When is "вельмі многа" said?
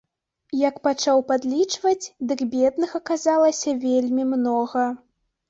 3.85-4.89